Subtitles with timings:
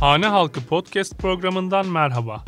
[0.00, 2.44] Hane Halkı Podcast programından merhaba.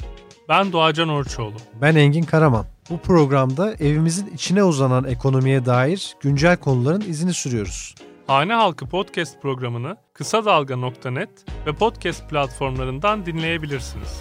[0.48, 1.56] Ben Doğacan Orçoğlu.
[1.80, 2.66] Ben Engin Karaman.
[2.90, 7.94] Bu programda evimizin içine uzanan ekonomiye dair güncel konuların izini sürüyoruz.
[8.26, 11.30] Hane Halkı Podcast programını kısa dalga.net
[11.66, 14.20] ve podcast platformlarından dinleyebilirsiniz.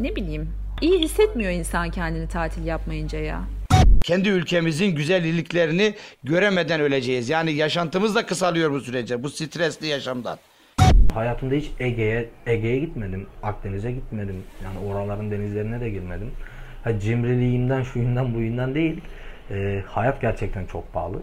[0.00, 3.55] Ne bileyim, iyi hissetmiyor insan kendini tatil yapmayınca ya
[4.06, 7.28] kendi ülkemizin güzelliklerini göremeden öleceğiz.
[7.28, 10.38] Yani yaşantımız da kısalıyor bu sürece bu stresli yaşamdan.
[11.14, 13.26] Hayatımda hiç Ege'ye Ege'ye gitmedim.
[13.42, 14.36] Akdeniz'e gitmedim.
[14.64, 16.30] Yani oraların denizlerine de girmedim.
[16.84, 19.00] Ha, cimriliğimden, şuyundan, buyundan değil.
[19.50, 21.18] E, hayat gerçekten çok pahalı.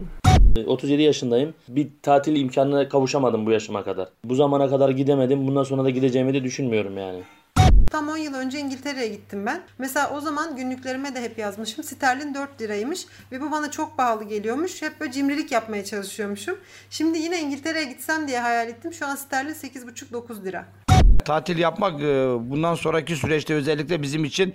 [0.66, 1.54] 37 yaşındayım.
[1.68, 4.08] Bir tatil imkanına kavuşamadım bu yaşıma kadar.
[4.24, 5.46] Bu zamana kadar gidemedim.
[5.46, 7.20] Bundan sonra da gideceğimi de düşünmüyorum yani.
[7.90, 9.62] Tam 10 yıl önce İngiltere'ye gittim ben.
[9.78, 11.84] Mesela o zaman günlüklerime de hep yazmışım.
[11.84, 14.82] Sterlin 4 liraymış ve bu bana çok pahalı geliyormuş.
[14.82, 16.58] Hep böyle cimrilik yapmaya çalışıyormuşum.
[16.90, 18.92] Şimdi yine İngiltere'ye gitsem diye hayal ettim.
[18.92, 20.66] Şu an sterlin 8,5-9 lira.
[21.24, 22.04] Tatil yapmak e,
[22.50, 24.54] bundan sonraki süreçte özellikle bizim için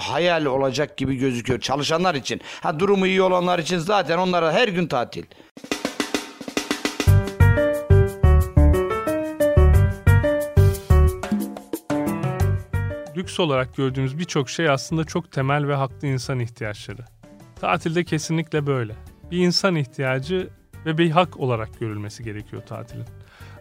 [0.00, 1.60] hayal olacak gibi gözüküyor.
[1.60, 2.40] Çalışanlar için.
[2.62, 5.24] Ha durumu iyi olanlar için zaten onlara her gün tatil.
[13.18, 17.04] Lüks olarak gördüğümüz birçok şey aslında çok temel ve haklı insan ihtiyaçları.
[17.60, 18.94] Tatilde kesinlikle böyle.
[19.30, 20.48] Bir insan ihtiyacı
[20.86, 23.04] ve bir hak olarak görülmesi gerekiyor tatilin.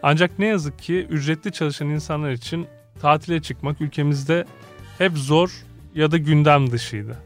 [0.04, 2.68] Ancak ne yazık ki ücretli çalışan insanlar için
[3.02, 4.46] tatile çıkmak ülkemizde
[4.98, 5.64] hep zor
[5.96, 7.18] ya da gündem dışıydı.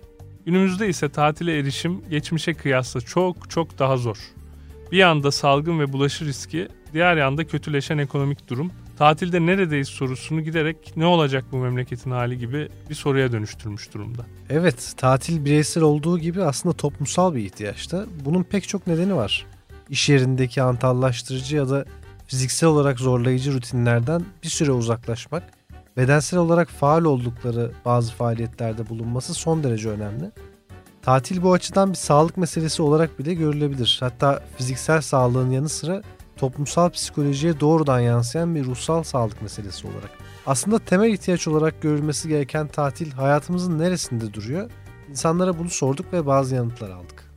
[0.46, 4.18] Günümüzde ise tatile erişim geçmişe kıyasla çok çok daha zor.
[4.92, 10.78] Bir yanda salgın ve bulaşı riski, diğer yanda kötüleşen ekonomik durum tatilde neredeyiz sorusunu giderek
[10.96, 14.26] ne olacak bu memleketin hali gibi bir soruya dönüştürmüş durumda.
[14.50, 18.06] Evet, tatil bireysel olduğu gibi aslında toplumsal bir ihtiyaçta.
[18.26, 19.46] Bunun pek çok nedeni var.
[19.90, 21.86] İş yerindeki antallaştırıcı ya da
[22.28, 25.44] fiziksel olarak zorlayıcı rutinlerden bir süre uzaklaşmak,
[25.98, 30.32] bedensel olarak faal oldukları bazı faaliyetlerde bulunması son derece önemli.
[31.02, 33.98] Tatil bu açıdan bir sağlık meselesi olarak bile görülebilir.
[34.00, 36.02] Hatta fiziksel sağlığın yanı sıra
[36.42, 40.10] toplumsal psikolojiye doğrudan yansıyan bir ruhsal sağlık meselesi olarak.
[40.46, 44.72] Aslında temel ihtiyaç olarak görülmesi gereken tatil hayatımızın neresinde duruyor?
[45.10, 47.32] İnsanlara bunu sorduk ve bazı yanıtlar aldık.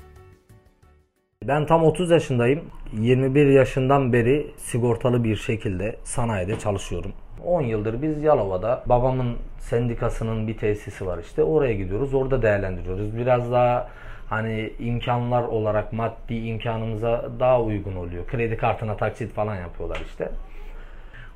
[1.45, 2.61] Ben tam 30 yaşındayım.
[2.93, 7.13] 21 yaşından beri sigortalı bir şekilde sanayide çalışıyorum.
[7.45, 11.43] 10 yıldır biz Yalova'da babamın sendikasının bir tesisi var işte.
[11.43, 12.15] Oraya gidiyoruz.
[12.15, 13.17] Orada değerlendiriyoruz.
[13.17, 13.89] Biraz daha
[14.29, 18.27] hani imkanlar olarak maddi imkanımıza daha uygun oluyor.
[18.27, 20.29] Kredi kartına taksit falan yapıyorlar işte.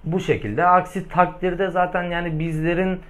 [0.04, 0.66] Bu şekilde.
[0.66, 3.00] Aksi takdirde zaten yani bizlerin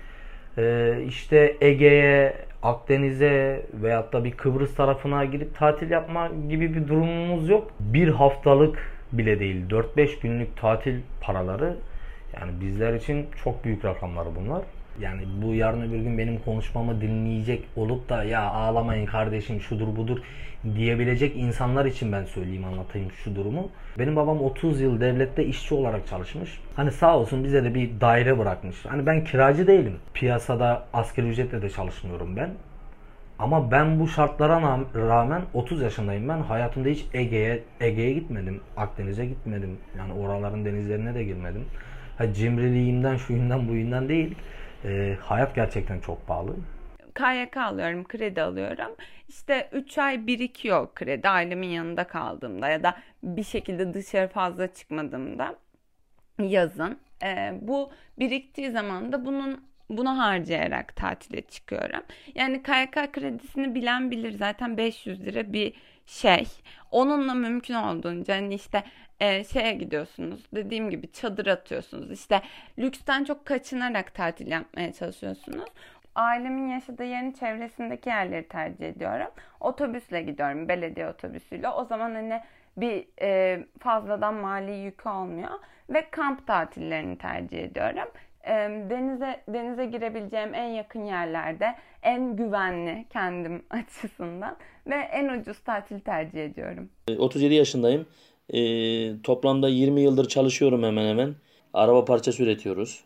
[0.59, 7.49] e, işte Ege'ye, Akdeniz'e veyahut da bir Kıbrıs tarafına gidip tatil yapma gibi bir durumumuz
[7.49, 7.71] yok.
[7.81, 8.78] Bir haftalık
[9.12, 11.77] bile değil 4-5 günlük tatil paraları
[12.41, 14.62] yani bizler için çok büyük rakamlar bunlar
[15.00, 20.19] yani bu yarın öbür gün benim konuşmamı dinleyecek olup da ya ağlamayın kardeşim şudur budur
[20.75, 23.71] diyebilecek insanlar için ben söyleyeyim anlatayım şu durumu.
[23.99, 26.60] Benim babam 30 yıl devlette işçi olarak çalışmış.
[26.76, 28.76] Hani sağ olsun bize de bir daire bırakmış.
[28.87, 29.97] Hani ben kiracı değilim.
[30.15, 32.50] Piyasada asgari ücretle de çalışmıyorum ben.
[33.38, 36.41] Ama ben bu şartlara rağmen 30 yaşındayım ben.
[36.41, 38.60] Hayatımda hiç Ege'ye Ege'ye gitmedim.
[38.76, 39.78] Akdeniz'e gitmedim.
[39.99, 41.65] Yani oraların denizlerine de girmedim.
[42.19, 44.34] Ha, cimriliğimden, şuyundan, buyundan değil
[44.84, 46.56] e, hayat gerçekten çok pahalı.
[47.15, 48.97] KYK alıyorum, kredi alıyorum.
[49.28, 55.56] İşte 3 ay birikiyor kredi ailemin yanında kaldığımda ya da bir şekilde dışarı fazla çıkmadığımda
[56.38, 56.99] yazın.
[57.23, 62.03] E, bu biriktiği zaman da bunun bunu harcayarak tatile çıkıyorum.
[62.35, 65.73] Yani KYK kredisini bilen bilir zaten 500 lira bir
[66.08, 66.46] şey.
[66.90, 68.84] Onunla mümkün olduğunca hani işte
[69.20, 70.46] e, şeye gidiyorsunuz.
[70.55, 72.10] Dediğim gibi çadır atıyorsunuz.
[72.10, 72.43] İşte
[72.78, 75.64] lüksten çok kaçınarak tatil yapmaya çalışıyorsunuz.
[76.14, 79.31] Ailemin yaşadığı yerin çevresindeki yerleri tercih ediyorum.
[79.60, 80.69] Otobüsle gidiyorum.
[80.69, 81.69] Belediye otobüsüyle.
[81.69, 82.40] O zaman hani
[82.76, 85.50] bir e, fazladan mali yükü olmuyor.
[85.90, 88.08] Ve kamp tatillerini tercih ediyorum
[88.91, 94.56] denize denize girebileceğim en yakın yerlerde en güvenli kendim açısından
[94.87, 96.89] ve en ucuz tatil tercih ediyorum.
[97.19, 98.06] 37 yaşındayım.
[98.55, 101.35] Ee, toplamda 20 yıldır çalışıyorum hemen hemen.
[101.75, 103.05] Araba parçası üretiyoruz.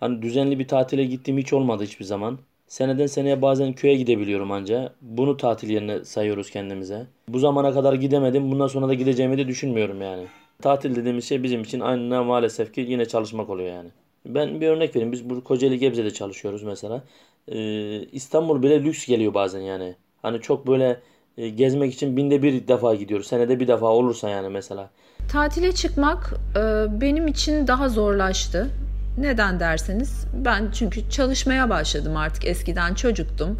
[0.00, 2.38] Hani düzenli bir tatile gittiğim hiç olmadı hiçbir zaman.
[2.66, 4.92] Seneden seneye bazen köye gidebiliyorum anca.
[5.00, 7.06] Bunu tatil yerine sayıyoruz kendimize.
[7.28, 8.50] Bu zamana kadar gidemedim.
[8.50, 10.26] Bundan sonra da gideceğimi de düşünmüyorum yani.
[10.62, 13.90] Tatil dediğimiz şey bizim için aynı maalesef ki yine çalışmak oluyor yani.
[14.26, 15.12] Ben bir örnek vereyim.
[15.12, 17.02] Biz bu Kocaeli Gebze'de çalışıyoruz mesela.
[17.48, 19.94] Ee, İstanbul bile lüks geliyor bazen yani.
[20.22, 21.00] Hani çok böyle
[21.38, 23.26] e, gezmek için binde bir defa gidiyoruz.
[23.26, 24.90] Senede bir defa olursa yani mesela.
[25.28, 26.60] Tatile çıkmak e,
[27.00, 28.70] benim için daha zorlaştı.
[29.18, 33.58] Neden derseniz ben çünkü çalışmaya başladım artık eskiden çocuktum.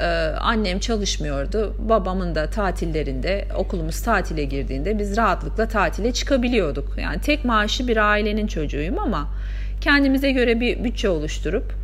[0.00, 0.04] Ee,
[0.40, 1.74] annem çalışmıyordu.
[1.78, 6.98] Babamın da tatillerinde okulumuz tatile girdiğinde biz rahatlıkla tatile çıkabiliyorduk.
[6.98, 9.28] Yani tek maaşı bir ailenin çocuğuyum ama
[9.80, 11.74] kendimize göre bir bütçe oluşturup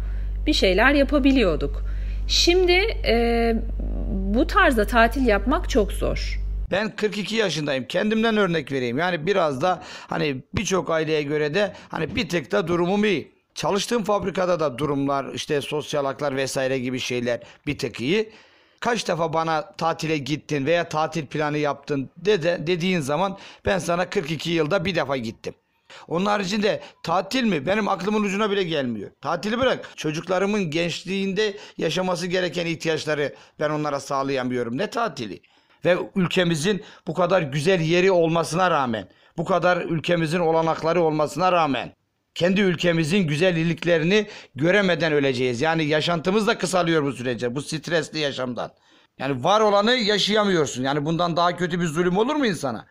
[0.46, 1.82] bir şeyler yapabiliyorduk.
[2.28, 2.72] Şimdi
[3.06, 3.54] e,
[4.10, 6.38] bu tarzda tatil yapmak çok zor.
[6.70, 7.84] Ben 42 yaşındayım.
[7.84, 8.98] Kendimden örnek vereyim.
[8.98, 13.32] Yani biraz da hani birçok aileye göre de hani bir tık da durumum iyi.
[13.54, 18.30] Çalıştığım fabrikada da durumlar işte sosyal haklar vesaire gibi şeyler bir tık iyi.
[18.80, 24.50] Kaç defa bana tatile gittin veya tatil planı yaptın dede, dediğin zaman ben sana 42
[24.50, 25.54] yılda bir defa gittim.
[26.08, 27.66] Onun haricinde tatil mi?
[27.66, 29.10] Benim aklımın ucuna bile gelmiyor.
[29.20, 29.90] Tatili bırak.
[29.96, 34.78] Çocuklarımın gençliğinde yaşaması gereken ihtiyaçları ben onlara sağlayamıyorum.
[34.78, 35.40] Ne tatili?
[35.84, 41.94] Ve ülkemizin bu kadar güzel yeri olmasına rağmen, bu kadar ülkemizin olanakları olmasına rağmen
[42.34, 45.60] kendi ülkemizin güzelliklerini göremeden öleceğiz.
[45.60, 47.54] Yani yaşantımız da kısalıyor bu sürece.
[47.54, 48.72] Bu stresli yaşamdan.
[49.18, 50.82] Yani var olanı yaşayamıyorsun.
[50.82, 52.86] Yani bundan daha kötü bir zulüm olur mu insana?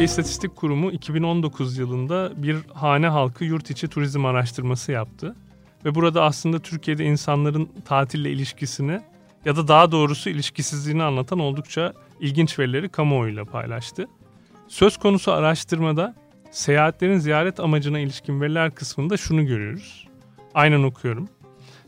[0.00, 5.36] Türkiye İstatistik Kurumu 2019 yılında bir hane halkı yurt içi turizm araştırması yaptı.
[5.84, 9.00] Ve burada aslında Türkiye'de insanların tatille ilişkisini
[9.44, 14.08] ya da daha doğrusu ilişkisizliğini anlatan oldukça ilginç verileri kamuoyuyla paylaştı.
[14.68, 16.14] Söz konusu araştırmada
[16.50, 20.08] seyahatlerin ziyaret amacına ilişkin veriler kısmında şunu görüyoruz.
[20.54, 21.28] Aynen okuyorum.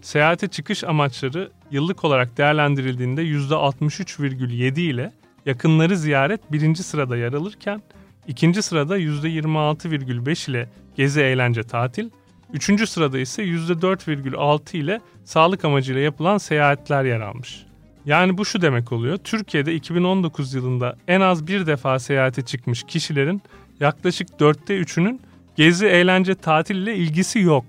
[0.01, 5.13] Seyahate çıkış amaçları yıllık olarak değerlendirildiğinde %63,7 ile
[5.47, 7.83] yakınları ziyaret birinci sırada yer alırken
[8.29, 12.11] ikinci sırada %26,5 ile gezi eğlence tatil,
[12.53, 17.67] üçüncü sırada ise %4,6 ile sağlık amacıyla yapılan seyahatler yer almış.
[18.05, 19.17] Yani bu şu demek oluyor.
[19.17, 23.43] Türkiye'de 2019 yılında en az bir defa seyahate çıkmış kişilerin
[23.81, 25.21] yaklaşık dörtte üçünün
[25.57, 27.65] gezi, eğlence, tatil ile ilgisi yok.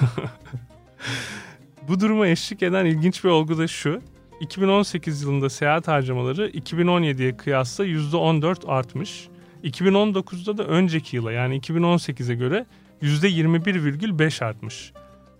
[1.88, 4.00] bu duruma eşlik eden ilginç bir olgu da şu.
[4.40, 9.28] 2018 yılında seyahat harcamaları 2017'ye kıyasla %14 artmış.
[9.64, 12.66] 2019'da da önceki yıla yani 2018'e göre
[13.02, 14.92] %21,5 artmış.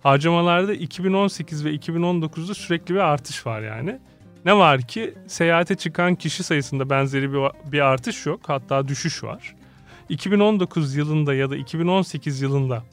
[0.03, 3.99] Harcamalarda 2018 ve 2019'da sürekli bir artış var yani.
[4.45, 9.55] Ne var ki seyahate çıkan kişi sayısında benzeri bir, bir artış yok hatta düşüş var.
[10.09, 12.83] 2019 yılında ya da 2018 yılında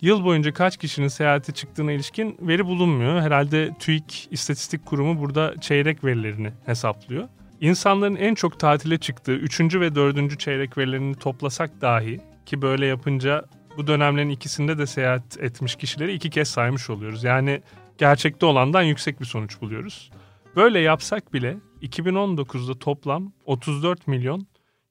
[0.00, 3.20] yıl boyunca kaç kişinin seyahate çıktığına ilişkin veri bulunmuyor.
[3.20, 7.28] Herhalde TÜİK İstatistik Kurumu burada çeyrek verilerini hesaplıyor.
[7.62, 9.60] İnsanların en çok tatile çıktığı 3.
[9.60, 10.40] ve 4.
[10.40, 13.44] çeyrek verilerini toplasak dahi ki böyle yapınca
[13.76, 17.24] bu dönemlerin ikisinde de seyahat etmiş kişileri iki kez saymış oluyoruz.
[17.24, 17.62] Yani
[17.98, 20.10] gerçekte olandan yüksek bir sonuç buluyoruz.
[20.56, 24.46] Böyle yapsak bile 2019'da toplam 34 milyon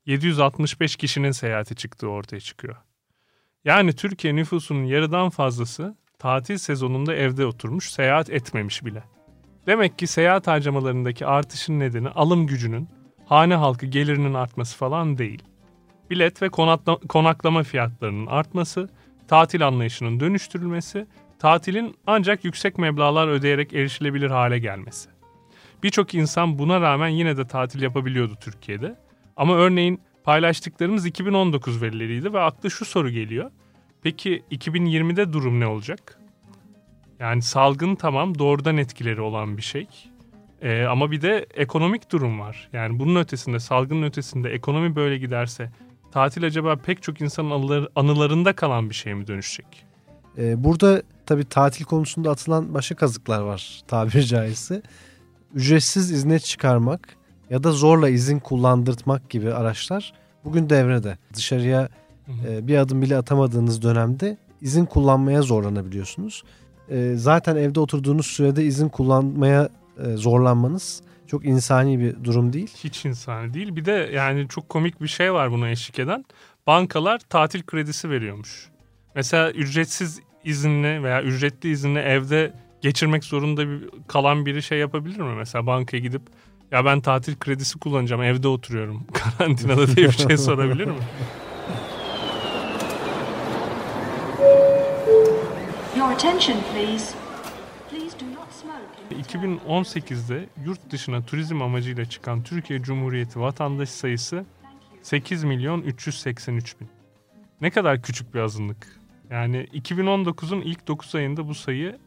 [0.05, 2.75] 765 kişinin seyahati çıktığı ortaya çıkıyor.
[3.65, 9.03] Yani Türkiye nüfusunun yarıdan fazlası tatil sezonunda evde oturmuş, seyahat etmemiş bile.
[9.67, 12.89] Demek ki seyahat harcamalarındaki artışın nedeni alım gücünün,
[13.25, 15.43] hane halkı gelirinin artması falan değil.
[16.09, 16.49] Bilet ve
[17.09, 18.89] konaklama fiyatlarının artması,
[19.27, 21.07] tatil anlayışının dönüştürülmesi,
[21.39, 25.09] tatilin ancak yüksek meblalar ödeyerek erişilebilir hale gelmesi.
[25.83, 28.95] Birçok insan buna rağmen yine de tatil yapabiliyordu Türkiye'de.
[29.37, 33.51] Ama örneğin paylaştıklarımız 2019 verileriydi ve akla şu soru geliyor.
[34.03, 36.20] Peki 2020'de durum ne olacak?
[37.21, 39.87] Yani salgın tamam doğrudan etkileri olan bir şey.
[40.61, 42.69] Ee, ama bir de ekonomik durum var.
[42.73, 45.71] Yani bunun ötesinde, salgının ötesinde ekonomi böyle giderse
[46.11, 49.85] tatil acaba pek çok insanın anılarında kalan bir şey mi dönüşecek?
[50.37, 54.81] Ee, burada tabii tatil konusunda atılan başka kazıklar var tabiri caizse.
[55.53, 57.15] Ücretsiz izne çıkarmak
[57.49, 60.13] ya da zorla izin kullandırtmak gibi araçlar
[60.45, 61.17] bugün devrede.
[61.33, 61.89] Dışarıya
[62.47, 66.43] e, bir adım bile atamadığınız dönemde izin kullanmaya zorlanabiliyorsunuz.
[66.91, 69.69] E, zaten evde oturduğunuz sürede izin kullanmaya
[70.05, 72.71] e, zorlanmanız çok insani bir durum değil.
[72.83, 73.75] Hiç insani değil.
[73.75, 76.25] Bir de yani çok komik bir şey var buna eşlik eden.
[76.67, 78.69] Bankalar tatil kredisi veriyormuş.
[79.15, 85.35] Mesela ücretsiz izinle veya ücretli izinle evde geçirmek zorunda bir, kalan biri şey yapabilir mi?
[85.35, 86.21] Mesela bankaya gidip
[86.71, 90.93] ya ben tatil kredisi kullanacağım evde oturuyorum karantinada diye bir şey sorabilir mi?
[96.01, 97.13] Your attention please.
[97.89, 99.17] Please do not smoke.
[99.17, 104.45] in 2018'de yurt dışına turizm amacıyla çıkan Türkiye Cumhuriyeti vatandaş sayısı
[105.01, 106.89] 8 milyon 383 bin.
[107.61, 108.87] Ne kadar küçük bir azınlık.
[109.29, 111.99] Yani 2019'un ilk 9 ayında bu sayı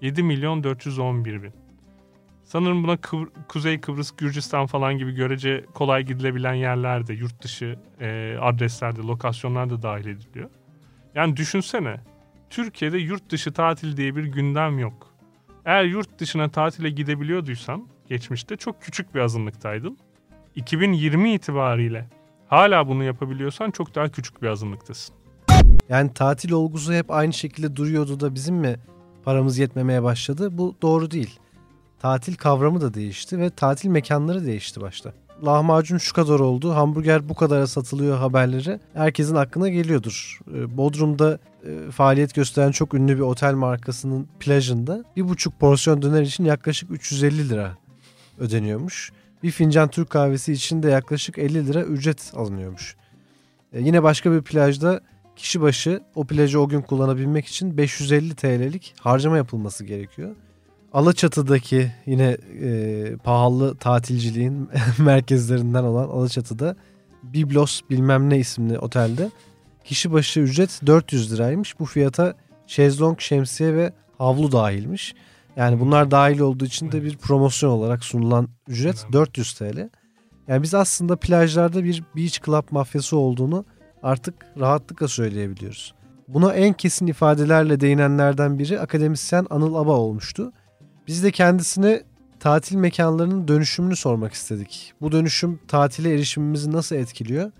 [0.00, 1.52] 7 milyon 411 bin.
[2.44, 8.36] Sanırım buna Kıvr- Kuzey Kıbrıs, Gürcistan falan gibi görece kolay gidilebilen yerlerde, yurt dışı e,
[8.40, 10.50] adreslerde, lokasyonlarda dahil ediliyor.
[11.14, 12.00] Yani düşünsene,
[12.50, 15.06] Türkiye'de yurt dışı tatil diye bir gündem yok.
[15.64, 19.98] Eğer yurt dışına tatile gidebiliyorduysan, geçmişte çok küçük bir azınlıktaydın.
[20.54, 22.08] 2020 itibariyle
[22.48, 25.14] hala bunu yapabiliyorsan çok daha küçük bir azınlıktasın.
[25.88, 28.76] Yani tatil olgusu hep aynı şekilde duruyordu da bizim mi
[29.24, 30.58] paramız yetmemeye başladı?
[30.58, 31.38] Bu doğru değil.
[31.98, 35.12] Tatil kavramı da değişti ve tatil mekanları değişti başta.
[35.46, 40.38] Lahmacun şu kadar oldu, hamburger bu kadara satılıyor haberleri herkesin aklına geliyordur.
[40.54, 46.22] Ee, Bodrum'da e, faaliyet gösteren çok ünlü bir otel markasının plajında bir buçuk porsiyon döner
[46.22, 47.76] için yaklaşık 350 lira
[48.38, 49.12] ödeniyormuş.
[49.42, 52.96] Bir fincan Türk kahvesi için de yaklaşık 50 lira ücret alınıyormuş.
[53.72, 55.00] Ee, Yine başka bir plajda
[55.36, 60.30] kişi başı o plajı o gün kullanabilmek için 550 TL'lik harcama yapılması gerekiyor.
[60.92, 66.76] Alaçatı'daki yine e, pahalı tatilciliğin merkezlerinden olan Alaçatı'da
[67.22, 69.30] Biblos bilmem ne isimli otelde
[69.84, 71.78] kişi başı ücret 400 liraymış.
[71.78, 72.34] Bu fiyata
[72.66, 75.14] şezlong, şemsiye ve havlu dahilmiş.
[75.56, 79.88] Yani bunlar dahil olduğu için de bir promosyon olarak sunulan ücret 400 TL.
[80.48, 83.64] Yani biz aslında plajlarda bir beach club mafyası olduğunu
[84.02, 85.94] artık rahatlıkla söyleyebiliyoruz.
[86.28, 90.52] Buna en kesin ifadelerle değinenlerden biri akademisyen Anıl Aba olmuştu.
[91.06, 92.02] Biz de kendisine
[92.40, 94.92] tatil mekanlarının dönüşümünü sormak istedik.
[95.00, 97.50] Bu dönüşüm tatile erişimimizi nasıl etkiliyor?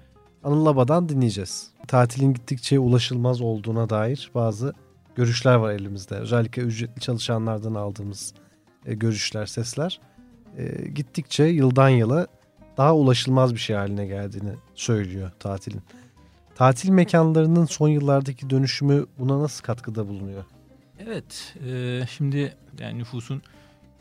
[0.45, 1.71] Anıl Aba'dan dinleyeceğiz.
[1.91, 4.73] Tatilin gittikçe ulaşılmaz olduğuna dair bazı
[5.15, 6.15] görüşler var elimizde.
[6.15, 8.35] Özellikle ücretli çalışanlardan aldığımız
[8.87, 10.01] e, görüşler, sesler.
[10.59, 12.27] E, gittikçe yıldan yıla
[12.77, 15.83] daha ulaşılmaz bir şey haline geldiğini söylüyor tatilin.
[16.55, 20.45] Tatil mekanlarının son yıllardaki dönüşümü buna nasıl katkıda bulunuyor?
[20.99, 23.43] Evet, e, şimdi yani nüfusun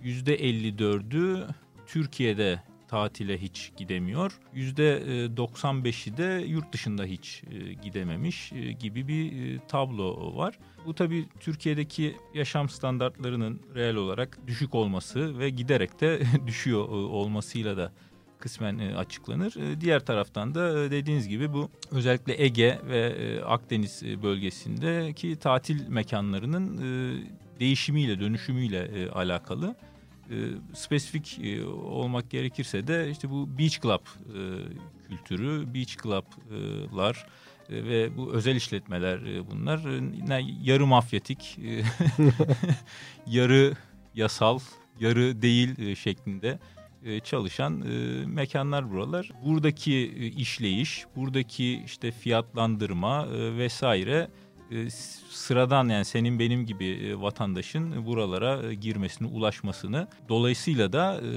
[0.03, 1.47] %54'ü
[1.87, 4.39] Türkiye'de tatile hiç gidemiyor.
[4.55, 10.59] %95'i de yurt dışında hiç e, gidememiş e, gibi bir e, tablo var.
[10.85, 17.77] Bu tabii Türkiye'deki yaşam standartlarının reel olarak düşük olması ve giderek de düşüyor e, olmasıyla
[17.77, 17.91] da
[18.39, 19.55] kısmen e, açıklanır.
[19.55, 25.35] E, Diğer taraftan da e, dediğiniz gibi bu özellikle Ege ve e, Akdeniz e, bölgesindeki
[25.35, 26.89] tatil mekanlarının e,
[27.59, 29.75] değişimiyle, dönüşümüyle e, alakalı.
[30.29, 30.35] E,
[30.73, 34.39] Spesifik e, olmak gerekirse de işte bu beach club e,
[35.07, 37.27] kültürü, beach club'lar
[37.69, 39.79] e, ve bu özel işletmeler e, bunlar
[40.39, 41.81] e, yarı mafyatik, e,
[43.27, 43.73] yarı
[44.15, 44.59] yasal,
[44.99, 46.59] yarı değil e, şeklinde
[47.05, 49.31] e, çalışan e, mekanlar buralar.
[49.45, 54.27] Buradaki e, işleyiş, buradaki işte fiyatlandırma e, vesaire
[55.29, 61.29] sıradan yani senin benim gibi e, vatandaşın buralara e, girmesini, ulaşmasını dolayısıyla da e,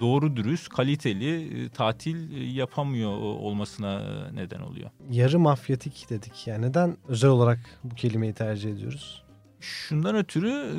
[0.00, 4.90] doğru dürüst, kaliteli e, tatil e, yapamıyor olmasına e, neden oluyor.
[5.10, 6.46] Yarı mafyatik dedik.
[6.46, 9.22] Yani neden özel olarak bu kelimeyi tercih ediyoruz?
[9.60, 10.78] Şundan ötürü e,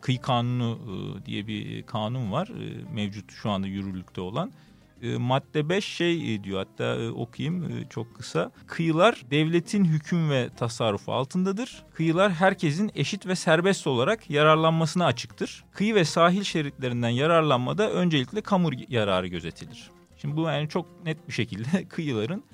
[0.00, 0.78] kıyı kanunu
[1.22, 4.52] e, diye bir kanun var e, mevcut şu anda yürürlükte olan.
[5.02, 8.52] E, Madde 5 şey e, diyor hatta e, okuyayım çok kısa.
[8.66, 11.84] Kıyılar devletin hüküm ve tasarrufu altındadır.
[11.94, 15.64] Kıyılar herkesin eşit ve serbest olarak yararlanmasına açıktır.
[15.72, 19.90] Kıyı ve sahil şeritlerinden yararlanmada öncelikle kamu yararı gözetilir.
[20.16, 22.44] Şimdi bu yani çok net bir şekilde kıyıların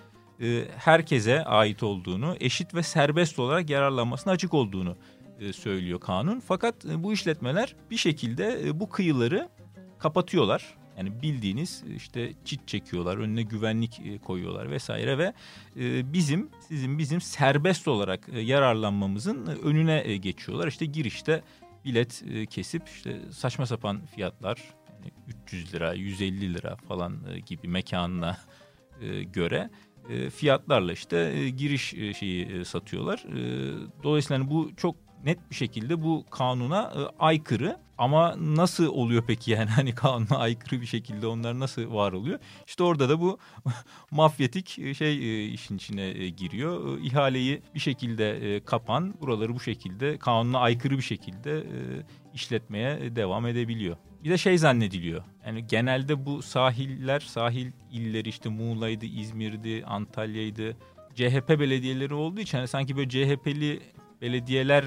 [0.76, 4.97] herkese ait olduğunu, eşit ve serbest olarak yararlanmasına açık olduğunu
[5.52, 6.40] söylüyor kanun.
[6.40, 9.49] Fakat bu işletmeler bir şekilde bu kıyıları
[9.99, 10.78] kapatıyorlar.
[10.99, 15.33] Yani bildiğiniz e, işte çit çekiyorlar, önüne güvenlik e, koyuyorlar vesaire ve
[15.76, 20.69] e, bizim, sizin bizim serbest olarak yararlanmamızın önüne geçiyorlar.
[20.69, 21.43] İşte girişte
[21.85, 24.59] bilet kesip işte saçma sapan fiyatlar,
[24.95, 25.12] yani
[25.47, 28.37] 300 lira, 150 lira falan gibi mekanına
[29.33, 29.71] göre
[30.37, 33.25] fiyatlarla işte giriş şeyi satıyorlar.
[34.02, 37.77] Dolayısıyla hani bu çok net bir şekilde bu kanuna e, aykırı.
[37.99, 42.39] Ama nasıl oluyor peki yani hani kanuna aykırı bir şekilde onlar nasıl var oluyor?
[42.67, 43.39] İşte orada da bu
[44.11, 46.99] mafyatik e, şey e, işin içine e, giriyor.
[46.99, 51.81] E, İhaleyi bir şekilde e, kapan, buraları bu şekilde kanuna aykırı bir şekilde e,
[52.35, 53.97] işletmeye devam edebiliyor.
[54.25, 55.23] Bir de şey zannediliyor.
[55.47, 60.77] Yani genelde bu sahiller, sahil illeri işte Muğla'ydı, İzmir'di, Antalya'ydı.
[61.15, 63.81] CHP belediyeleri olduğu için hani sanki böyle CHP'li
[64.23, 64.85] belediyeler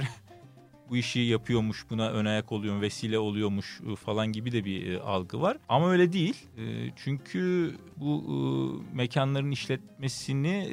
[0.92, 5.00] bu işi yapıyormuş, buna ön ayak oluyor, vesile oluyormuş e, falan gibi de bir e,
[5.02, 5.58] algı var.
[5.70, 6.48] Ama öyle değil.
[6.58, 10.70] E, çünkü bu mekanların işletmesini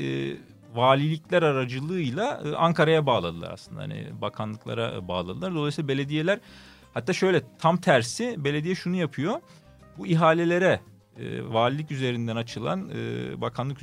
[0.74, 3.80] valilikler aracılığıyla Ankara'ya bağladılar aslında.
[3.80, 5.54] Hani bakanlıklara bağladılar.
[5.54, 6.38] Dolayısıyla belediyeler
[6.94, 9.40] hatta şöyle tam tersi belediye şunu yapıyor.
[9.98, 10.80] Bu ihalelere
[11.48, 12.90] valilik üzerinden açılan
[13.40, 13.78] bakanlık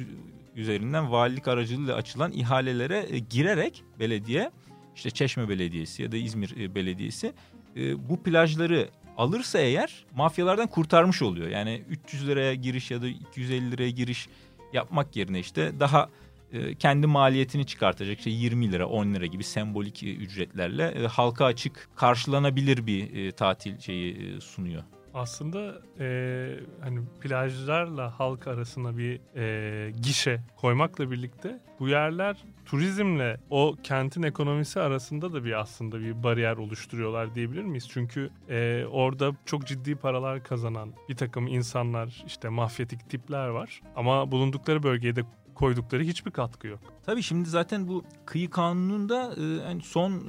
[0.55, 4.51] üzerinden valilik aracılığıyla açılan ihalelere girerek belediye
[4.95, 7.33] işte Çeşme Belediyesi ya da İzmir e, Belediyesi
[7.75, 11.47] e, bu plajları alırsa eğer mafyalardan kurtarmış oluyor.
[11.47, 14.29] Yani 300 liraya giriş ya da 250 liraya giriş
[14.73, 16.09] yapmak yerine işte daha
[16.53, 22.87] e, kendi maliyetini çıkartacak işte 20 lira 10 lira gibi sembolik ücretlerle halka açık karşılanabilir
[22.87, 24.83] bir tatil şeyi sunuyor
[25.15, 33.75] aslında e, hani plajlarla halk arasında bir e, gişe koymakla birlikte bu yerler turizmle o
[33.83, 37.87] kentin ekonomisi arasında da bir aslında bir bariyer oluşturuyorlar diyebilir miyiz?
[37.89, 44.31] Çünkü e, orada çok ciddi paralar kazanan bir takım insanlar işte mafyatik tipler var ama
[44.31, 45.23] bulundukları bölgede
[45.55, 46.79] koydukları hiçbir katkı yok.
[47.05, 50.21] Tabii şimdi zaten bu kıyı kanununda e, yani son e,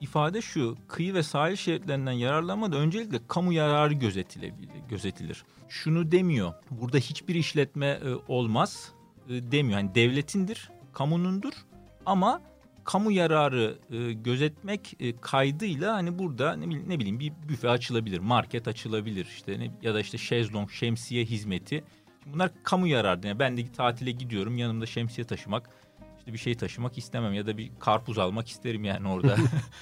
[0.00, 0.76] ifade şu.
[0.88, 5.44] Kıyı ve sahil şeritlerinden yararlanma da öncelikle kamu yararı gözetilebilir, gözetilir.
[5.68, 6.52] Şunu demiyor.
[6.70, 8.92] Burada hiçbir işletme e, olmaz
[9.28, 9.78] demiyor.
[9.78, 11.52] Yani devletindir, kamunundur
[12.06, 12.42] ama
[12.84, 13.78] kamu yararı
[14.12, 19.94] gözetmek kaydıyla hani burada ne, ne bileyim bir büfe açılabilir, market açılabilir işte ne, ya
[19.94, 21.84] da işte şezlong, şemsiye hizmeti
[22.32, 23.26] bunlar kamu yararı.
[23.26, 25.70] Yani ben de tatile gidiyorum yanımda şemsiye taşımak
[26.18, 29.36] işte bir şey taşımak istemem ya da bir karpuz almak isterim yani orada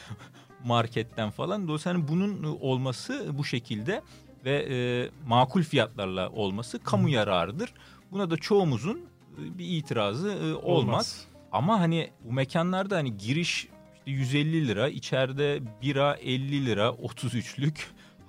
[0.65, 1.69] marketten falan.
[1.69, 4.03] Dolayısıyla hani bunun olması bu şekilde
[4.45, 7.73] ve e, makul fiyatlarla olması kamu yararıdır.
[8.11, 10.65] Buna da çoğumuzun e, bir itirazı e, olmaz.
[10.65, 11.25] olmaz.
[11.53, 13.69] Ama hani bu mekanlarda hani giriş
[14.09, 17.75] işte 150 lira, içeride bira 50 lira, 33'lük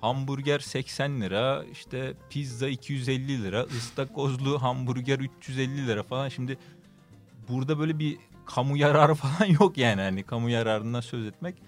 [0.00, 6.28] hamburger 80 lira, işte pizza 250 lira, ıstakozlu hamburger 350 lira falan.
[6.28, 6.58] Şimdi
[7.48, 11.62] burada böyle bir kamu yararı falan yok yani hani kamu yararından söz etmek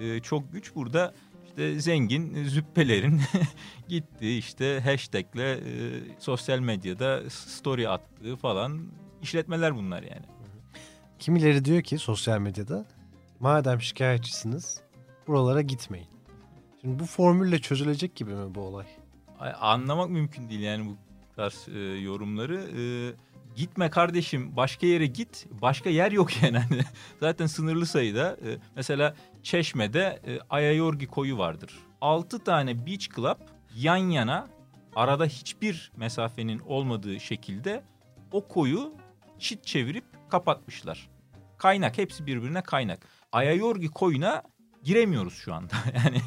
[0.00, 0.74] e, çok güç.
[0.74, 1.14] Burada
[1.46, 3.20] işte zengin züppelerin
[3.88, 5.60] gitti işte hashtagle e,
[6.18, 8.86] sosyal medyada story attığı falan
[9.22, 10.26] işletmeler bunlar yani.
[11.18, 12.86] Kimileri diyor ki sosyal medyada
[13.40, 14.80] madem şikayetçisiniz
[15.26, 16.15] buralara gitmeyin.
[16.86, 18.86] Şimdi bu formülle çözülecek gibi mi bu olay?
[19.60, 20.96] Anlamak mümkün değil yani bu
[21.36, 22.56] tarz e, yorumları.
[22.56, 22.82] E,
[23.56, 25.46] gitme kardeşim başka yere git.
[25.62, 26.58] Başka yer yok yani.
[26.58, 26.82] Hani
[27.20, 28.32] zaten sınırlı sayıda.
[28.32, 31.78] E, mesela Çeşme'de e, Ayayorgi koyu vardır.
[32.00, 33.38] 6 tane beach club
[33.76, 34.48] yan yana
[34.96, 37.84] arada hiçbir mesafenin olmadığı şekilde
[38.32, 38.92] o koyu
[39.38, 41.08] çit çevirip kapatmışlar.
[41.58, 43.06] Kaynak hepsi birbirine kaynak.
[43.32, 44.42] Ayayorgi koyuna
[44.82, 45.74] giremiyoruz şu anda.
[46.04, 46.20] yani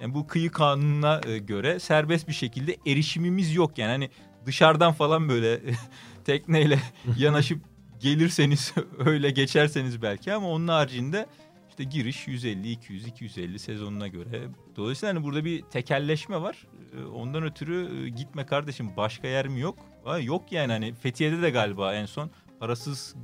[0.00, 4.10] yani bu kıyı kanununa e, göre serbest bir şekilde erişimimiz yok yani hani
[4.46, 5.60] dışarıdan falan böyle
[6.24, 6.78] tekneyle
[7.18, 7.62] yanaşıp
[8.00, 11.26] gelirseniz öyle geçerseniz belki ama onun haricinde
[11.68, 14.42] işte giriş 150 200 250 sezonuna göre.
[14.76, 16.66] Dolayısıyla hani burada bir tekelleşme var.
[16.98, 19.78] E, ondan ötürü e, gitme kardeşim başka yer mi yok?
[20.20, 22.30] Yok yani hani Fethiye'de de galiba en son
[22.60, 23.14] parasız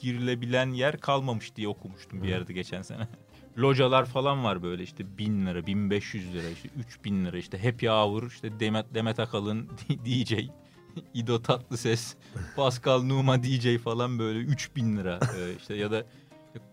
[0.00, 3.08] girilebilen yer kalmamış diye okumuştum bir yerde geçen sene.
[3.58, 7.38] Localar falan var böyle işte bin lira, bin beş yüz lira, işte üç bin lira
[7.38, 9.68] işte Happy Hour, işte Demet, Demet Akalın
[10.06, 10.34] DJ,
[11.14, 12.14] İdo Tatlıses,
[12.56, 16.04] Pascal Numa DJ falan böyle üç bin lira e, işte ya da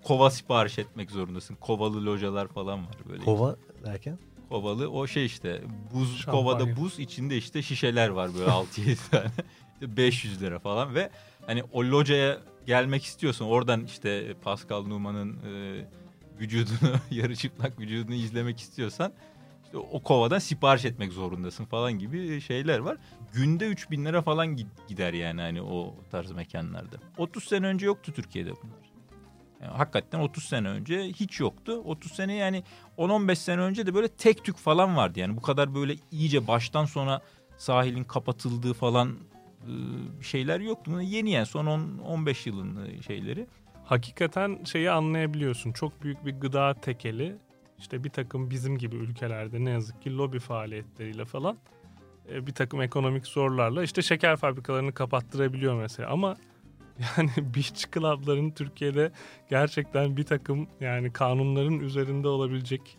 [0.03, 1.55] kova sipariş etmek zorundasın.
[1.55, 3.23] Kovalı localar falan var böyle.
[3.23, 4.19] Kova derken?
[4.49, 5.61] Kovalı o şey işte
[5.93, 6.43] buz Şampanya.
[6.43, 9.25] kovada buz içinde işte şişeler var böyle 6-7 tane.
[9.73, 11.09] İşte 500 lira falan ve
[11.47, 15.85] hani o locaya gelmek istiyorsun oradan işte Pascal Numa'nın e,
[16.39, 19.13] vücudunu yarı çıplak vücudunu izlemek istiyorsan
[19.65, 22.97] işte o kovadan sipariş etmek zorundasın falan gibi şeyler var.
[23.33, 26.95] Günde 3000 lira falan gider yani hani o tarz mekanlarda.
[27.17, 28.93] 30 sene önce yoktu Türkiye'de bunlar.
[29.61, 31.81] Yani hakikaten 30 sene önce hiç yoktu.
[31.85, 32.63] 30 sene yani
[32.97, 35.19] 10-15 sene önce de böyle tek tük falan vardı.
[35.19, 37.21] Yani bu kadar böyle iyice baştan sona
[37.57, 39.17] sahilin kapatıldığı falan
[40.21, 41.01] şeyler yoktu.
[41.01, 43.47] Yeni yani son 10-15 yılın şeyleri
[43.93, 45.71] hakikaten şeyi anlayabiliyorsun.
[45.71, 47.35] Çok büyük bir gıda tekeli
[47.79, 51.57] işte bir takım bizim gibi ülkelerde ne yazık ki lobi faaliyetleriyle falan
[52.31, 56.37] e, bir takım ekonomik zorlarla işte şeker fabrikalarını kapattırabiliyor mesela ama
[57.17, 59.11] yani beach club'ların Türkiye'de
[59.49, 62.97] gerçekten bir takım yani kanunların üzerinde olabilecek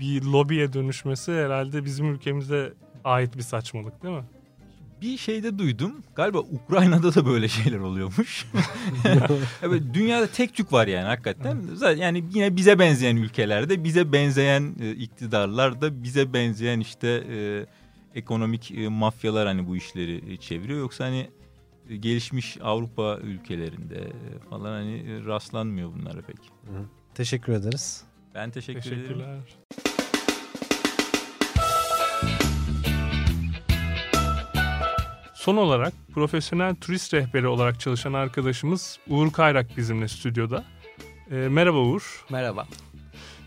[0.00, 2.72] bir lobiye dönüşmesi herhalde bizim ülkemize
[3.04, 4.24] ait bir saçmalık değil mi?
[5.04, 5.92] Bir şeyde duydum.
[6.14, 8.46] Galiba Ukrayna'da da böyle şeyler oluyormuş.
[9.62, 11.62] evet, dünyada tek tük var yani hakikaten.
[11.74, 17.66] Zaten yani yine bize benzeyen ülkelerde bize benzeyen e, iktidarlar da bize benzeyen işte e,
[18.14, 20.78] ekonomik e, mafyalar hani bu işleri e, çeviriyor.
[20.78, 21.30] Yoksa hani
[21.88, 26.36] e, gelişmiş Avrupa ülkelerinde e, falan hani e, rastlanmıyor bunlara pek.
[27.14, 28.04] Teşekkür ederiz.
[28.34, 29.02] Ben teşekkür ederim.
[29.02, 29.93] Teşekkürler.
[35.44, 40.64] Son olarak profesyonel turist rehberi olarak çalışan arkadaşımız Uğur Kayrak bizimle stüdyoda.
[41.30, 42.24] E, merhaba Uğur.
[42.30, 42.66] Merhaba.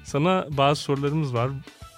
[0.03, 1.49] Sana bazı sorularımız var.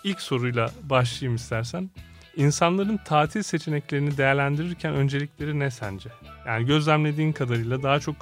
[0.04, 1.90] İlk soruyla başlayayım istersen.
[2.36, 6.10] İnsanların tatil seçeneklerini değerlendirirken öncelikleri ne sence?
[6.48, 8.16] Yani gözlemlediğin kadarıyla daha çok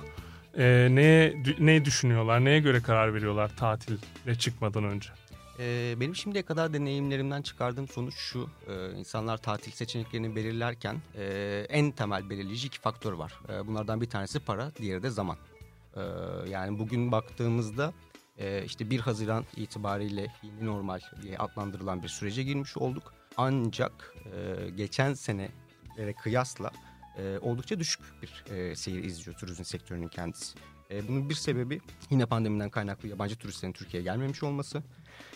[0.58, 5.10] e, neye ne düşünüyorlar, neye göre karar veriyorlar tatile çıkmadan önce?
[5.60, 8.50] Ee, benim şimdiye kadar deneyimlerimden çıkardığım sonuç şu.
[8.68, 13.40] Ee, insanlar tatil seçeneklerini belirlerken e, en temel belirleyici iki faktör var.
[13.50, 15.38] Ee, bunlardan bir tanesi para, diğeri de zaman.
[15.96, 16.02] Ee,
[16.50, 17.94] yani bugün baktığımızda
[18.38, 23.14] e, işte 1 Haziran itibariyle yeni normal diye adlandırılan bir sürece girmiş olduk.
[23.38, 26.72] Ancak e, geçen senelere kıyasla
[27.18, 30.58] e, oldukça düşük bir e, seyir izliyor turizm sektörünün kendisi.
[30.92, 34.84] E, bunun bir sebebi yine pandemiden kaynaklı yabancı turistlerin Türkiye'ye gelmemiş olması.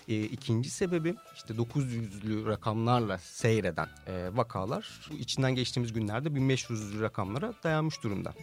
[0.07, 7.53] E, ikinci sebebi işte 900'lü rakamlarla seyreden e, vakalar bu içinden geçtiğimiz günlerde 1500'lü rakamlara
[7.63, 8.33] dayanmış durumda.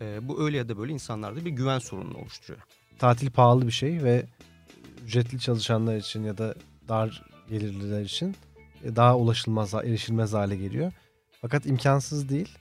[0.00, 2.62] E, bu öyle ya da böyle insanlarda bir güven sorununu oluşturuyor.
[2.98, 4.26] Tatil pahalı bir şey ve
[5.04, 6.54] ücretli çalışanlar için ya da
[6.88, 8.36] dar gelirliler için
[8.84, 10.92] daha ulaşılmaz, erişilmez hale geliyor.
[11.40, 12.58] Fakat imkansız değil.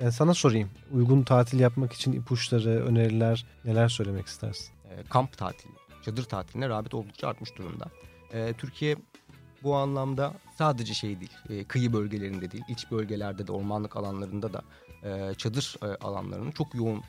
[0.00, 0.70] Yani sana sorayım.
[0.92, 4.72] Uygun tatil yapmak için ipuçları, öneriler neler söylemek istersin?
[4.90, 7.84] E, kamp tatili, çadır tatiline rağbet oldukça artmış durumda.
[8.32, 8.96] E, Türkiye
[9.62, 14.62] bu anlamda sadece şey değil, e, kıyı bölgelerinde değil, iç bölgelerde de ormanlık alanlarında da
[15.02, 17.02] e, çadır e, alanlarının çok yoğun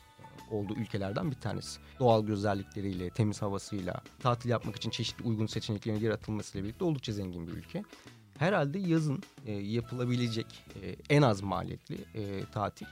[0.51, 1.79] olduğu ülkelerden bir tanesi.
[1.99, 7.51] Doğal güzellikleriyle, temiz havasıyla, tatil yapmak için çeşitli uygun seçeneklerin yaratılmasıyla birlikte oldukça zengin bir
[7.51, 7.83] ülke.
[8.37, 12.87] Herhalde yazın e, yapılabilecek e, en az maliyetli e, tatil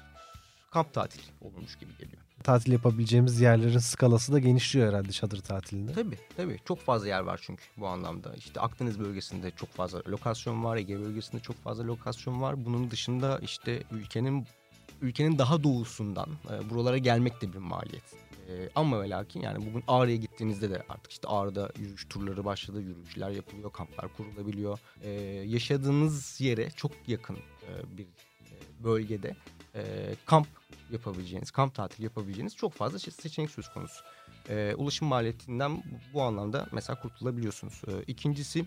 [0.71, 2.21] kamp tatili olmuş gibi geliyor.
[2.41, 5.93] Tatil yapabileceğimiz yerlerin skalası da genişliyor herhalde çadır tatilinde.
[5.93, 8.33] Tabii tabii çok fazla yer var çünkü bu anlamda.
[8.33, 12.65] İşte Akdeniz bölgesinde çok fazla lokasyon var, Ege bölgesinde çok fazla lokasyon var.
[12.65, 14.47] Bunun dışında işte ülkenin
[15.01, 18.03] ülkenin daha doğusundan e, buralara gelmek de bir maliyet.
[18.49, 22.81] E, ama ve lakin yani bugün Ağrı'ya gittiğinizde de artık işte Ağrı'da yürüyüş turları başladı.
[22.81, 24.79] Yürüyüşler yapılıyor, kamplar kurulabiliyor.
[25.01, 25.09] E,
[25.47, 29.35] yaşadığınız yere çok yakın e, bir e, bölgede
[29.75, 30.47] e, kamp
[30.91, 34.03] yapabileceğiniz, kamp tatili yapabileceğiniz çok fazla seçenek söz konusu.
[34.49, 37.81] E, ulaşım maliyetinden bu anlamda mesela kurtulabiliyorsunuz.
[37.87, 38.65] E, ikincisi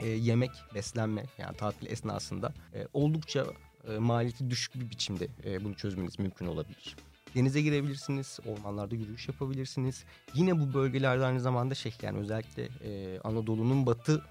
[0.00, 3.46] e, yemek, beslenme yani tatil esnasında e, oldukça
[3.88, 6.96] e, maliyeti düşük bir biçimde e, bunu çözmeniz mümkün olabilir.
[7.34, 10.04] Denize girebilirsiniz, ormanlarda yürüyüş yapabilirsiniz.
[10.34, 14.22] Yine bu bölgelerde aynı zamanda şey yani özellikle e, Anadolu'nun batı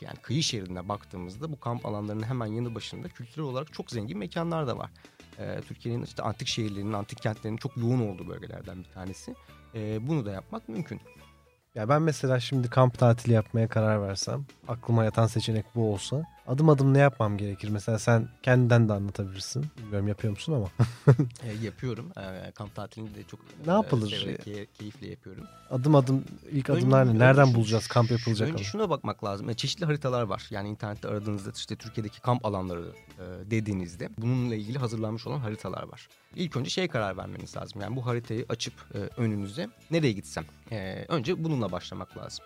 [0.00, 4.66] yani kıyı şeridine baktığımızda bu kamp alanlarının hemen yanı başında kültürel olarak çok zengin mekanlar
[4.66, 4.90] da var.
[5.38, 9.34] Ee, Türkiye'nin işte antik şehirlerinin, antik kentlerinin çok yoğun olduğu bölgelerden bir tanesi.
[9.74, 11.00] Ee, bunu da yapmak mümkün.
[11.74, 16.68] Ya ben mesela şimdi kamp tatili yapmaya karar versem, aklıma yatan seçenek bu olsa, adım
[16.68, 17.68] adım ne yapmam gerekir?
[17.68, 19.66] Mesela sen kendinden de anlatabilirsin.
[19.78, 20.68] Bilmiyorum yapıyor musun ama.
[21.42, 22.12] e, yapıyorum.
[22.16, 24.12] E, kamp tatilini de çok ne yapılır?
[24.12, 25.44] E, severek, keyifle yapıyorum.
[25.70, 27.18] Adım adım ilk adımlar ne?
[27.18, 28.48] Nereden bulacağız kamp yapılacak?
[28.48, 29.50] Önce şuna bakmak lazım.
[29.50, 30.46] E, çeşitli haritalar var.
[30.50, 36.08] Yani internette aradığınızda işte Türkiye'deki kamp alanları e, dediğinizde bununla ilgili hazırlanmış olan haritalar var.
[36.34, 37.80] İlk önce şeye karar vermeniz lazım.
[37.80, 40.44] Yani bu haritayı açıp e, önünüze nereye gitsem?
[40.72, 42.44] E, önce bununla başlamak lazım.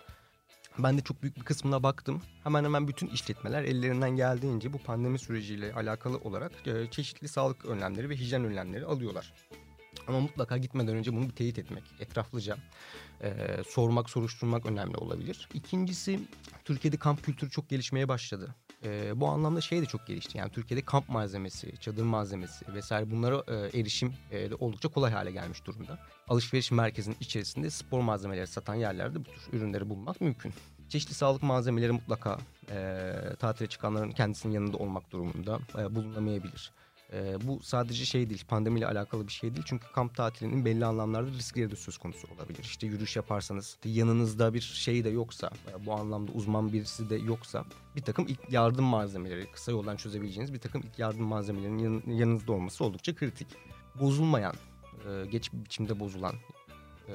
[0.79, 2.21] Ben de çok büyük bir kısmına baktım.
[2.43, 8.09] Hemen hemen bütün işletmeler ellerinden geldiğince bu pandemi süreciyle alakalı olarak e, çeşitli sağlık önlemleri
[8.09, 9.33] ve hijyen önlemleri alıyorlar.
[10.07, 12.57] Ama mutlaka gitmeden önce bunu bir teyit etmek, etraflıca
[13.23, 15.49] e, sormak, soruşturmak önemli olabilir.
[15.53, 16.19] İkincisi,
[16.65, 18.55] Türkiye'de kamp kültürü çok gelişmeye başladı.
[18.83, 20.37] E, bu anlamda şey de çok gelişti.
[20.37, 25.31] Yani Türkiye'de kamp malzemesi, çadır malzemesi vesaire bunlara e, erişim e, de oldukça kolay hale
[25.31, 25.99] gelmiş durumda.
[26.27, 30.53] Alışveriş merkezinin içerisinde spor malzemeleri satan yerlerde bu tür ürünleri bulmak mümkün.
[30.89, 32.39] Çeşitli sağlık malzemeleri mutlaka
[32.71, 36.71] e, tatile çıkanların kendisinin yanında olmak durumunda e, bulunamayabilir.
[37.13, 39.63] E, bu sadece şey değil, pandemiyle alakalı bir şey değil.
[39.67, 42.63] Çünkü kamp tatilinin belli anlamlarda riskleri de söz konusu olabilir.
[42.63, 47.65] İşte yürüyüş yaparsanız, yanınızda bir şey de yoksa, e, bu anlamda uzman birisi de yoksa
[47.95, 52.51] bir takım ilk yardım malzemeleri, kısa yoldan çözebileceğiniz bir takım ilk yardım malzemelerinin yan, yanınızda
[52.51, 53.47] olması oldukça kritik.
[53.99, 54.55] Bozulmayan,
[55.09, 56.33] e, geç biçimde bozulan
[57.07, 57.13] e,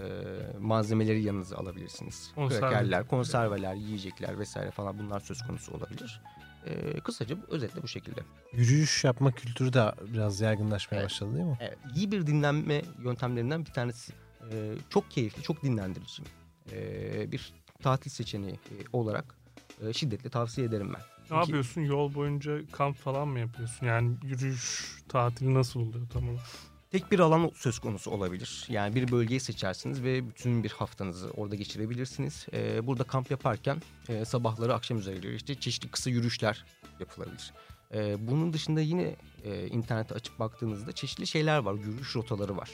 [0.61, 2.33] malzemeleri yanınıza alabilirsiniz.
[2.35, 2.61] Konserve.
[2.61, 6.23] Krakerler, konserveler, yiyecekler vesaire falan bunlar söz konusu olabilir.
[6.67, 8.21] E, kısaca bu- özetle bu şekilde.
[8.53, 11.11] Yürüyüş yapma kültürü de biraz yaygınlaşmaya Evet.
[11.11, 11.57] başladı değil mi?
[11.61, 14.13] Evet, iyi bir dinlenme yöntemlerinden bir tanesi.
[14.53, 16.23] E, çok keyifli, çok dinlendirici.
[16.73, 17.53] E, bir
[17.83, 19.35] tatil seçeneği e, olarak
[19.89, 21.01] e, şiddetle tavsiye ederim ben.
[21.01, 21.81] Ne Çünkü- yapıyorsun?
[21.81, 23.87] Yol boyunca kamp falan mı yapıyorsun?
[23.87, 26.47] Yani yürüyüş tatili nasıl oluyor tam olarak?
[26.91, 28.67] Tek bir alan söz konusu olabilir.
[28.69, 32.47] Yani bir bölgeyi seçersiniz ve bütün bir haftanızı orada geçirebilirsiniz.
[32.53, 36.65] Ee, burada kamp yaparken e, sabahları akşam üzeri işte çeşitli kısa yürüyüşler
[37.01, 37.53] yapılabilir.
[37.95, 41.75] Ee, bunun dışında yine e, internete açıp baktığınızda çeşitli şeyler var.
[41.75, 42.71] Yürüyüş rotaları var.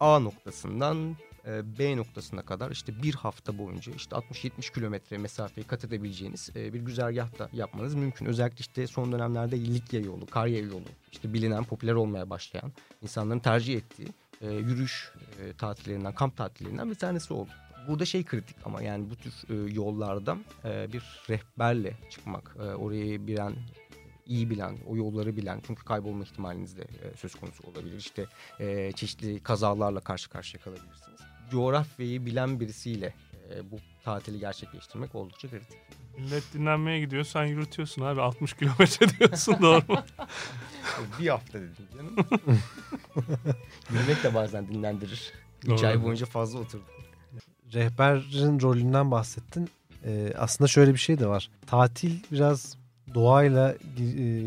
[0.00, 5.84] A noktasından e, B noktasına kadar işte bir hafta boyunca işte 60-70 kilometre mesafeyi kat
[5.84, 8.26] edebileceğiniz e, bir güzergah da yapmanız mümkün.
[8.26, 13.76] Özellikle işte son dönemlerde Likya yolu, Karya yolu işte bilinen, popüler olmaya başlayan insanların tercih
[13.76, 14.08] ettiği
[14.40, 17.50] e, yürüyüş e, tatillerinden, kamp tatillerinden bir tanesi oldu.
[17.88, 19.32] Burada şey kritik ama yani bu tür
[19.74, 23.54] yollarda bir rehberle çıkmak, orayı bilen,
[24.26, 27.96] iyi bilen, o yolları bilen çünkü kaybolma ihtimaliniz de söz konusu olabilir.
[27.96, 28.26] İşte
[28.94, 31.13] çeşitli kazalarla karşı karşıya kalabilirsiniz.
[31.50, 33.14] Coğrafyayı bilen birisiyle
[33.50, 35.78] e, bu tatili gerçekleştirmek oldukça kritik.
[36.18, 39.98] Millet dinlenmeye gidiyor sen yürütüyorsun abi 60 kilometre diyorsun doğru mu?
[41.20, 42.16] bir hafta dedim canım.
[43.90, 45.32] Yürümek de bazen dinlendirir.
[45.62, 45.86] Üç Doğru.
[45.86, 46.86] ay boyunca fazla oturdum.
[47.72, 49.70] Rehberin rolünden bahsettin.
[50.04, 51.50] Ee, aslında şöyle bir şey de var.
[51.66, 52.76] Tatil biraz
[53.14, 54.04] doğayla e,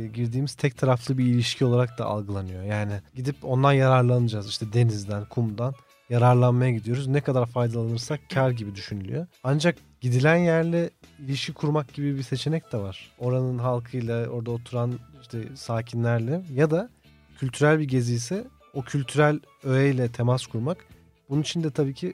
[0.08, 2.64] girdiğimiz tek taraflı bir ilişki olarak da algılanıyor.
[2.64, 4.50] Yani gidip ondan yararlanacağız.
[4.50, 5.74] İşte denizden, kumdan
[6.10, 7.08] yararlanmaya gidiyoruz.
[7.08, 9.28] Ne kadar faydalanırsak kar gibi düşünülüyor.
[9.44, 10.90] Ancak gidilen yerle
[11.20, 13.12] ilişki kurmak gibi bir seçenek de var.
[13.20, 16.90] Oranın halkıyla, orada oturan işte sakinlerle ya da
[17.40, 20.78] kültürel bir gezi ise o kültürel öğeyle temas kurmak.
[21.30, 22.14] Bunun için de tabii ki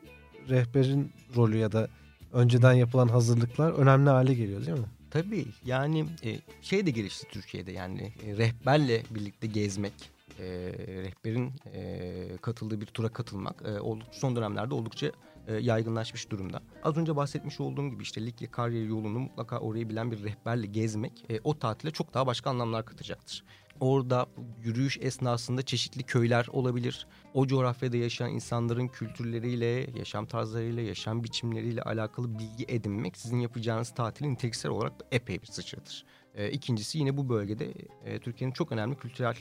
[0.49, 1.87] rehberin rolü ya da
[2.33, 4.85] önceden yapılan hazırlıklar önemli hale geliyor değil mi?
[5.11, 9.93] Tabii yani e, şey de gelişti Türkiye'de yani e, rehberle birlikte gezmek,
[10.39, 10.45] e,
[10.87, 15.11] rehberin e, katıldığı bir tura katılmak e, oldukça, son dönemlerde oldukça
[15.47, 16.61] e, yaygınlaşmış durumda.
[16.83, 21.25] Az önce bahsetmiş olduğum gibi işte Likya Karya yolunu mutlaka orayı bilen bir rehberle gezmek
[21.29, 23.43] e, o tatile çok daha başka anlamlar katacaktır.
[23.79, 24.27] Orada
[24.63, 27.07] yürüyüş esnasında çeşitli köyler olabilir.
[27.33, 34.31] O coğrafyada yaşayan insanların kültürleriyle, yaşam tarzlarıyla, yaşam biçimleriyle alakalı bilgi edinmek sizin yapacağınız tatilin
[34.31, 36.05] niteliksel olarak epey bir sıçradır.
[36.35, 37.73] E, ikincisi yine bu bölgede
[38.05, 39.37] e, Türkiye'nin çok önemli kültürel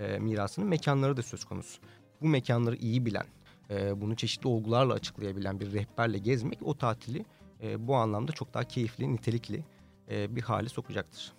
[0.00, 1.82] e, mirasının mekanları da söz konusu.
[2.20, 3.26] Bu mekanları iyi bilen,
[3.70, 7.24] e, bunu çeşitli olgularla açıklayabilen bir rehberle gezmek o tatili
[7.62, 9.64] e, bu anlamda çok daha keyifli, nitelikli
[10.10, 11.32] e, bir hale sokacaktır.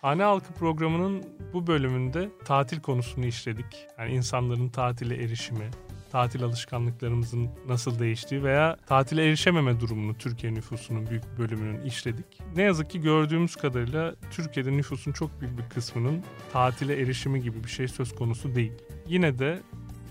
[0.00, 3.86] Hane Halkı programının bu bölümünde tatil konusunu işledik.
[3.98, 5.70] Yani insanların tatile erişimi,
[6.12, 12.26] tatil alışkanlıklarımızın nasıl değiştiği veya tatile erişememe durumunu Türkiye nüfusunun büyük bölümünün işledik.
[12.56, 17.68] Ne yazık ki gördüğümüz kadarıyla Türkiye'de nüfusun çok büyük bir kısmının tatile erişimi gibi bir
[17.68, 18.72] şey söz konusu değil.
[19.06, 19.60] Yine de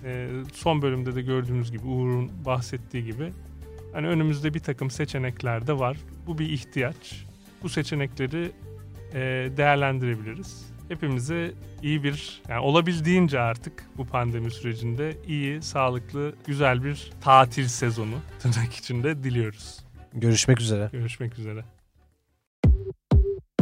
[0.03, 3.33] e, son bölümde de gördüğümüz gibi Uğur'un bahsettiği gibi
[3.93, 5.97] hani önümüzde bir takım seçenekler de var.
[6.27, 7.25] Bu bir ihtiyaç.
[7.63, 8.51] Bu seçenekleri
[9.13, 9.19] e,
[9.57, 10.74] değerlendirebiliriz.
[10.89, 11.51] Hepimize
[11.83, 18.73] iyi bir, yani olabildiğince artık bu pandemi sürecinde iyi, sağlıklı, güzel bir tatil sezonu tırnak
[18.73, 19.79] içinde diliyoruz.
[20.13, 20.89] Görüşmek üzere.
[20.91, 21.65] Görüşmek üzere.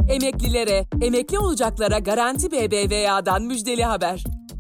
[0.09, 4.23] Emeklilere, emekli olacaklara Garanti BBVA'dan müjdeli haber.